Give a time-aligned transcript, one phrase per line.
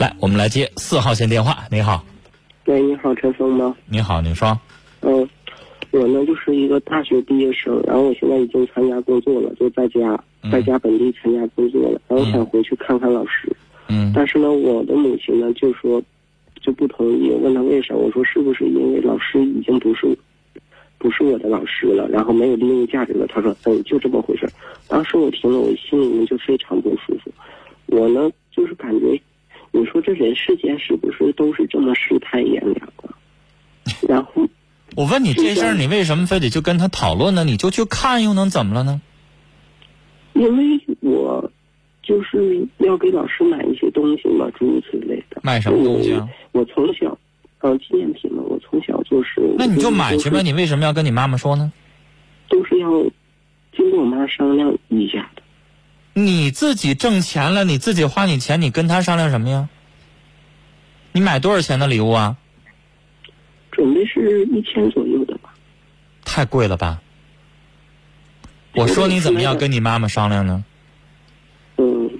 [0.00, 1.58] 来，我们来接四号线电话。
[1.70, 2.02] 你好，
[2.64, 3.76] 喂，你好，陈峰吗？
[3.84, 4.58] 你好，你说，
[5.02, 5.28] 嗯，
[5.90, 10.18] 我呢就是一个大学毕业生，然后我现在已经参加工作了，就在家，
[10.50, 13.54] 在家本地参加工作了，然后想回去看看老师，
[13.88, 16.02] 嗯但是呢，我的母亲呢就说
[16.62, 20.16] 就不同意，问他为啥，我说是不是因为老师已经不是
[20.96, 23.26] 不是我的老师了，然后没有利用价值了？
[23.26, 24.52] 他说，嗯，就这么回事儿。
[24.88, 27.30] 当时我听了，我心里面就非常不舒服。
[27.88, 29.20] 我呢就是感觉，
[29.72, 33.14] 你说这人世间是不是都是这么世态炎凉啊？
[34.08, 34.48] 然后。
[34.96, 37.44] 我问你这事儿，你为什么非得就跟他讨论呢？
[37.44, 39.00] 你就去看又能怎么了呢？
[40.32, 41.52] 因为我
[42.02, 45.40] 就是要给老师买一些东西嘛，诸如此类的。
[45.44, 46.28] 买什么东西啊？
[46.50, 47.16] 我从小，
[47.60, 49.40] 呃，纪念品嘛，我从小就是。
[49.56, 51.72] 那你就买去呗，你为什么要跟你妈妈说呢？
[52.48, 52.90] 都是要
[53.76, 55.39] 经过我妈商量一下的。
[56.26, 59.68] 你自己挣钱了，你自己花你钱，你跟他商量什么呀？
[61.12, 62.36] 你买多少钱的礼物啊？
[63.72, 65.54] 准备是一千左右的吧。
[66.24, 67.00] 太贵了吧？
[68.74, 70.64] 我说你怎么要跟你妈妈商量呢？
[71.76, 72.10] 嗯，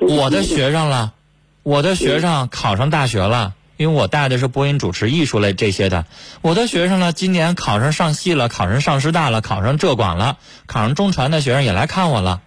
[0.00, 1.14] 我我的学生了，
[1.62, 6.06] 我的学生考上大学了，因为我带的是播音主持、艺术类这些的。
[6.42, 12.42] 我的学生呢，今年考上上戏了，考上上师大了，考上浙广了，考上中传的学生也来看我了。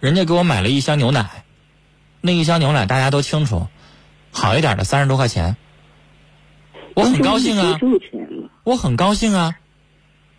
[0.00, 1.44] 人家给我买了一箱牛奶，
[2.22, 3.68] 那一箱牛奶大家都清楚，
[4.32, 5.56] 好一点的三十多块钱。
[6.94, 7.78] 我很高兴啊。
[8.64, 9.56] 我很高兴啊。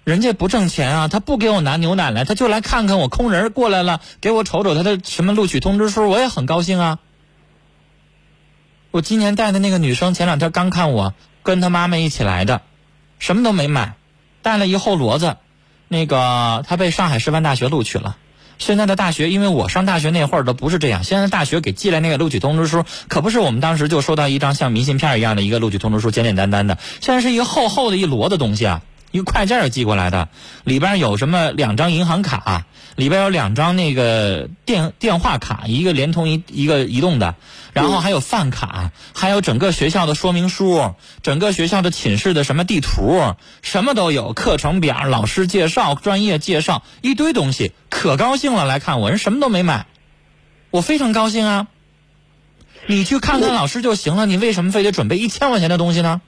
[0.04, 6.98] 人家不挣钱啊，他不给我拿牛奶来，他就来看看我，空人过来了，给我瞅瞅他的什么录取通知书，我也很高兴啊。
[8.90, 12.62] 我今年带的那个女生前两天刚看我，跟她妈妈一起来的，
[13.20, 13.94] 什么都没买，
[14.42, 15.38] 带了一后骡子，
[15.88, 18.18] 那个她被上海师范大学录取了。
[18.62, 30.30] 现在的大学，因为我上大学那会儿都不是这样，现在大学给寄来那个录取通知书，可不是我们当时就收到一张像明信片一样的一个录取通知书，简简单单的，现在是一个厚厚的一摞的东西啊，一个快件儿寄过来的，
[30.64, 32.66] 里边有什么两张银行卡，
[32.96, 37.36] 里边有两张那个电电话卡，一个联通一一个移动的，
[37.74, 49.88] 然后还有饭卡，还有整个学校的说明书，整个学校的寝室的什么地图，什么都有，课程表、老师介绍、专业介绍，一堆东西，可高兴了来看我，人什么都没买，
[50.70, 51.68] 我非常高兴啊。
[52.88, 56.22] 你去看看老师就行了，你为什么非得准备一千块钱的东西呢？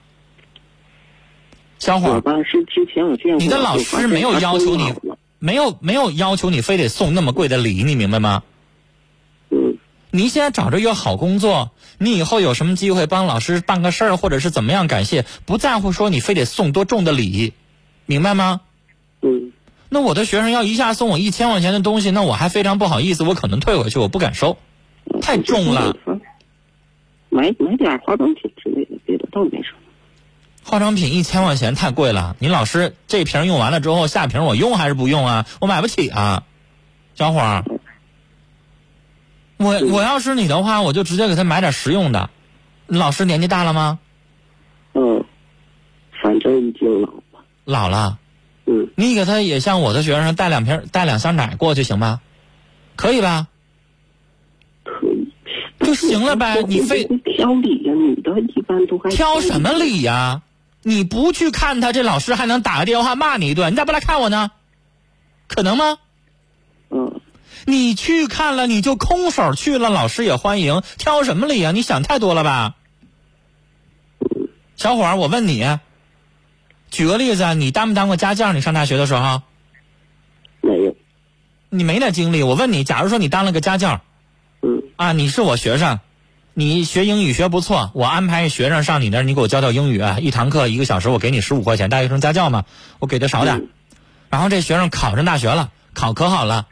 [1.83, 3.39] 小伙儿，我吧是之前我见过。
[3.39, 4.93] 你的老师没有要求你，
[5.37, 8.41] 没有没有要求你非得送那么贵的礼，你明白吗？
[9.49, 9.77] 嗯，
[10.09, 17.51] 你现在找着一个好工作，你以后有什么机会帮老师办个事儿，或者是怎么样感谢，不在乎说你非得送多重的礼，
[18.05, 18.61] 明白吗？
[19.21, 19.51] 嗯，
[19.89, 24.57] 那我的学生要一下送我一千块钱的东西，那我还非常不好意思，我可能退回去，我不敢收，
[25.21, 25.97] 太重了。
[27.29, 29.82] 买买点化妆品之类的，别的倒没什么。
[30.73, 35.45] 化妆品一千块钱太贵了，你老师这瓶用完了之后，下瓶我用还是不用啊？
[35.61, 36.45] 我买不起啊，
[37.13, 37.63] 小伙儿。
[39.57, 42.31] 我我要是你的话，我就直接给他买点实用的。
[42.87, 43.99] 老师年纪大了吗？
[44.95, 45.23] 嗯，
[46.23, 47.45] 反正已经老了。
[47.65, 48.17] 老了，
[48.65, 52.19] 嗯，你给他也像我的学生带两瓶带两箱奶过去行吧？
[52.95, 53.47] 可以吧？
[54.83, 55.31] 可以。
[55.85, 60.41] 就行了呗你非挑理呀、女的一般都还挑什么理呀、
[60.83, 64.51] 你不去看他，这老师还能打个电话骂你一顿，你咋不来看我呢？
[65.47, 65.97] 可能吗？
[66.89, 67.21] 嗯，
[67.65, 72.75] 你去看了，你就空手去了，老师也欢迎，挑什么理啊、你想太多了吧？
[74.75, 75.79] 小伙儿，我问你，
[76.91, 78.51] 举个例子啊，你当没当过家教？
[78.51, 79.41] 你上大学的时候，
[80.61, 80.95] 没有。
[81.69, 82.43] 你没那经历。
[82.43, 84.01] 我问你，假如说你当了个家教，
[84.61, 85.99] 嗯啊，你是我学生，
[86.55, 92.65] 你学英语学不错，我安排学生上你那儿，你给我教教英语啊，一堂课一个小时，我给你十五块钱，大学生家教嘛，
[92.99, 93.57] 我给的少点。
[93.57, 93.69] 嗯
[94.29, 96.65] 然后这学生考上大学了，考可好了，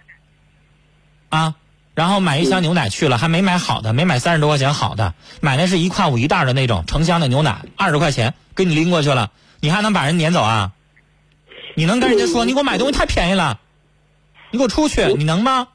[1.30, 1.54] 啊，
[1.94, 9.30] 然后买一箱牛奶去了，还没买好的，没买三十多块钱好的，买的是一块五一袋的那种成箱的牛奶，二十块钱给你拎过去了，
[9.60, 10.72] 你还能把人撵走啊？
[11.76, 13.60] 你能跟人家说你给我买东西太便宜了，
[14.50, 15.68] 你给我出去，你能吗？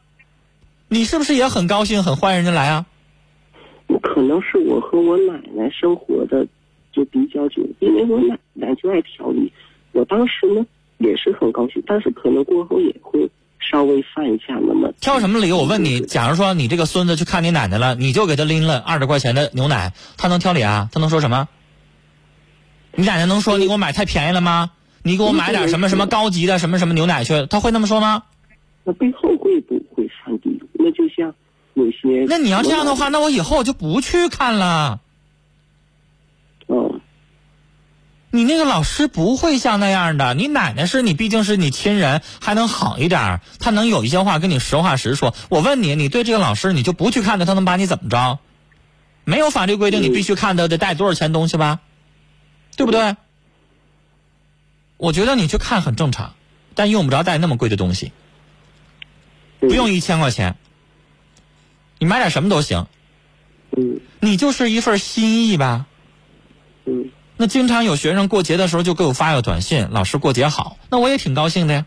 [0.89, 2.87] 你是不是也很高兴，很欢迎人家来啊？
[4.17, 6.47] 可能是我和我奶奶生活的
[6.91, 9.53] 就比较久，因为我奶奶就爱调理。
[9.93, 10.65] 我当时呢
[10.97, 13.29] 也是很高兴，但是可能过后也会
[13.61, 15.53] 稍微犯一下那么挑什么理？
[15.53, 20.89] 我问你，假如说你这个孙子去看你奶奶了，你就给他拎了二十块钱的牛奶，他能挑理啊？
[20.91, 21.47] 他能说什么？
[22.95, 24.71] 你奶奶能说你给我买太便宜了吗？
[25.03, 27.45] 你给我买点什么什么高级的什么什么牛奶去？
[27.51, 28.23] 他会那么说吗？
[28.83, 30.67] 那背后会不会犯嘀咕？
[30.79, 31.35] 那就像
[31.77, 32.25] 有些。
[32.27, 35.01] 那你要这样的话，那我以后我就不去看了。
[36.69, 37.01] 嗯。
[38.31, 40.35] 你那个老师不会像那样的。
[40.35, 45.35] 你奶奶是你，毕竟是你亲人，还能好一点他能有一些话跟你实话实说。
[45.49, 48.39] 我问你，你对这个老师你就不去看他，他能把你怎么着？
[49.25, 51.81] 没有法律规定你必须看他得带多少钱东西吧？
[52.77, 53.17] 对不对？
[54.99, 56.35] 我觉得你去看很正常，
[56.75, 58.13] 但用不着带那么贵的东西。
[59.61, 60.57] 不用一千块钱，
[61.99, 62.87] 你买点什么都行。
[63.77, 64.01] 嗯。
[64.21, 65.87] 你就是一份心意吧。
[66.85, 67.11] 嗯。
[67.37, 71.87] 那经常有学生过节的时候就给我发个短信，老师过节好，那我也挺高兴的呀。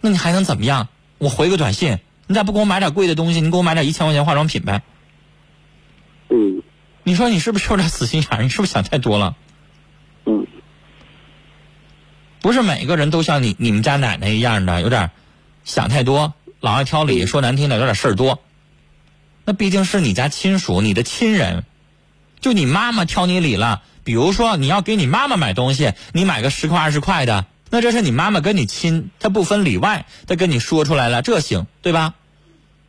[0.00, 0.88] 那你还能怎么样？
[1.18, 4.82] 我回个短信，你咋不给我买点贵的东西，你给我买点一千块钱化妆品呗。
[6.30, 6.62] 嗯。
[7.02, 8.42] 你说你是不是有点死心眼儿？
[8.42, 9.36] 你是不是想太多了？
[10.24, 10.46] 嗯。
[12.40, 15.10] 不是每个人都像你你们家奶奶一样的，有点
[15.64, 18.40] 想太多，老爱挑理，说难听点有点事儿多。
[19.44, 21.64] 那毕竟是你家亲属，你的亲人，
[22.40, 23.82] 就你妈妈挑你理了。
[24.04, 32.14] 比如说你要给你妈妈买东西，你买个十块二十块的，那这是你妈妈跟你亲，她不分里外，她跟你说出来了，这行对吧？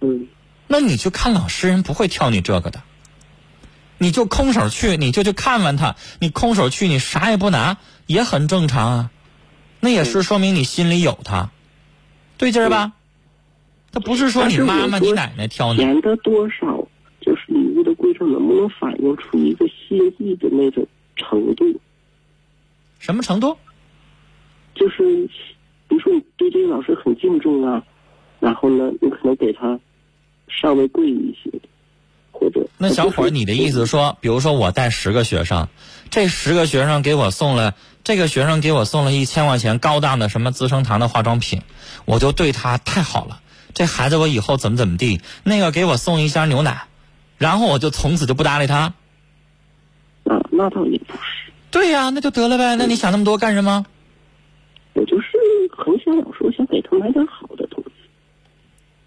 [0.02, 0.28] 嗯。
[0.68, 2.81] 那你去看老师，人不会挑你这个的。
[3.98, 5.96] 你就空手去，你就去看完他。
[6.19, 9.12] 你空手去，你啥也不拿，也很正常啊。
[9.80, 11.52] 那也是说明你心里有他，
[12.38, 12.92] 对劲儿吧？
[13.95, 15.80] 他不是说你妈妈、你奶奶挑你。
[15.80, 16.86] 钱的多少，
[17.21, 21.63] 就是礼物的贵重，能不能反映出一个心意的那种程度？
[23.00, 23.57] 什么程度？
[24.75, 25.30] 就是，
[25.88, 27.81] 比如说你对这个老师很敬重啊，
[28.42, 29.80] 然后呢，你可能给他
[30.50, 31.50] 稍微贵一些。
[32.33, 35.69] 或者那小伙儿，你的意思说，比如说我带十个学生，
[36.09, 41.62] 这十个学生给我送了，这个学生给我送了一千块钱高档的什么资生堂的化妆品，
[42.03, 43.39] 我就对他太好了。
[43.75, 46.86] 这孩子我以后怎么怎么地，那个给我送一箱牛奶，
[47.38, 48.94] 然后我就从此就不搭理他。
[50.24, 51.51] 那那倒也不是。
[51.69, 52.77] 对呀，那就得了呗。
[52.77, 53.86] 那你想那么多干什么？
[54.94, 55.27] 我就是
[55.77, 57.92] 很想有时候，想给他买点好的东西。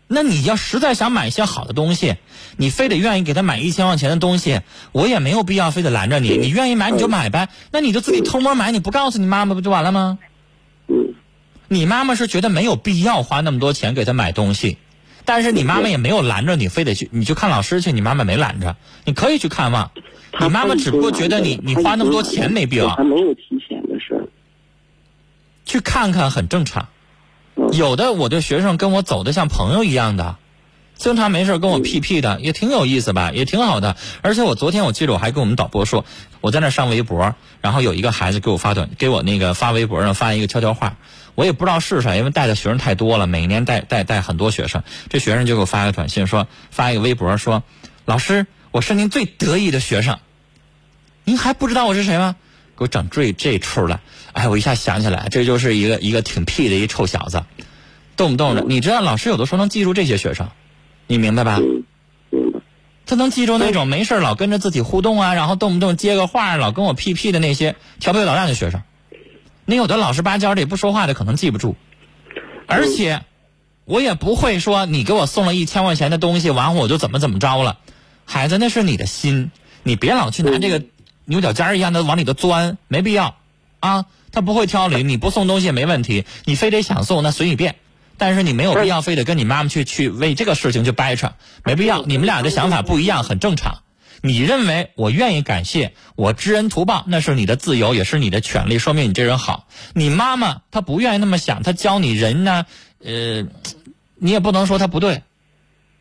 [0.06, 2.16] 那你要实在想买一些好的东西。
[2.58, 4.60] 你非得愿意给他买一千块钱的东西，
[4.92, 6.36] 我也没有必要非得拦着你。
[6.36, 10.18] 你愿意买你就买呗，那你就自己偷摸买，你不告诉你妈妈不就完了吗？
[11.68, 11.76] 嗯。
[11.76, 14.78] 你妈妈是觉得没有必要花那么多钱给他买东西，
[15.24, 19.90] 但是你妈妈也没有拦着你，非得去，你去看老师去，你妈妈没拦着，你可以去看望。
[20.40, 22.88] 你妈妈只不过觉得你你花那么多钱没必要。
[22.88, 24.28] 还没有提前的事儿。
[25.64, 26.88] 去看看很正常，
[27.72, 30.36] 有的我的学生跟我走的像朋友一样的。
[30.98, 33.96] 经常没事跟我屁屁的，也挺有意思吧，也挺好的。
[34.20, 36.04] 而且我昨天我记得我还跟我们导播说，
[36.40, 40.96] 我在那上微博，然后有一个孩子给我发短，给我那个发微博上发一个悄悄话，
[41.36, 44.82] 我也不知道是谁，因为带的学生太多了，每年带带带很多学生。
[45.08, 47.62] 这学生就给我发个短信说，发一个微博说，
[48.04, 50.18] 老师，我是您最得意的学生，
[51.22, 52.34] 您还不知道我是谁吗？
[52.76, 54.00] 给我整这这出来，
[54.32, 57.44] 哎，我一下想起来，这就是一个一个挺屁的一臭小子，
[58.16, 60.48] 动不动的，你知道老师有的时候能记住这些学生。
[61.08, 61.58] 你明白吧？
[63.06, 68.82] 他能记住那种没事老跟着自己互动啊，然后动不动接个话，老跟我屁屁的那些调皮捣蛋的学生。
[69.64, 71.74] 你有的老实巴交的也不说话的，可能记不住。
[72.66, 73.22] 而且，
[73.86, 77.78] 我也不会说你给我送了一千块钱的东西，完后我就怎么怎么着了。
[78.26, 79.50] 孩子，那是你的心，
[79.82, 80.82] 你别老去拿这个
[81.24, 83.36] 牛角尖一样的往里头钻，没必要
[83.80, 84.04] 啊。
[84.30, 87.76] 他不会挑理，你不送东西也没问题，你非得想送，那随你便。
[88.18, 91.32] 但是你没有必要非得跟你妈妈去去为这个事情去掰扯，
[91.64, 92.02] 没必要。
[92.04, 93.78] 你们俩的想法不一样，很正常。
[94.20, 99.68] 你认为我愿意感谢，我知恩图报，那是你的自由，也是你的权利，说明你这人好。
[99.94, 102.66] 你妈妈她不愿意那么想，她教你人呢，
[103.02, 103.46] 呃，
[104.16, 105.22] 你也不能说她不对，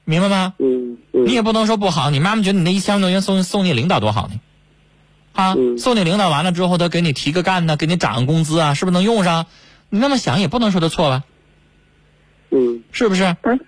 [0.04, 0.56] 明白吗？
[0.58, 0.98] 嗯。
[1.14, 2.12] 你也不能说不好。
[2.12, 4.40] 你妈妈觉得你那一千多元送送你领导多好呢，
[5.34, 9.48] 啊，送你领导完了之后，他给你提个干呢，给你涨个工资啊，是不是能用上？
[9.90, 11.24] 你那么想也不能说他错吧。
[12.88, 13.36] 嗯，是不是？
[13.42, 13.60] 但，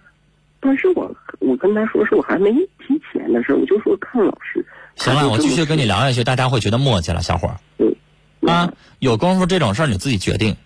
[0.59, 4.65] 但是我我跟他说是我还没提钱的事我就说看老师。
[4.95, 7.59] 行了，我继续跟你聊下去，大家会觉得磨叽了，小伙儿。
[7.77, 7.95] 嗯。
[8.49, 10.57] 啊，有功夫这种事儿你自己决定。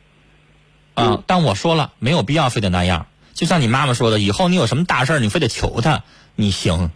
[0.94, 3.08] 啊，但我说了，没有必要非得那样。
[3.34, 6.04] 就像你妈妈说的，以后你有什么大事儿，你非得求他，
[6.36, 6.92] 你行，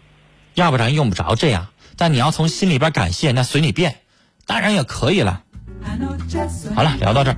[0.54, 1.68] 要不然用不着这样。
[1.98, 4.02] 但你要从心里边感谢，那随你便，
[4.46, 5.44] 当然也可以了。
[6.76, 7.38] 好了，聊到这儿，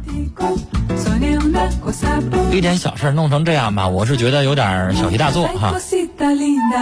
[2.52, 5.74] 一点小事弄成这样吧，我是觉得有点小题大做哈，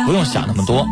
[0.06, 0.86] 不用想那么多。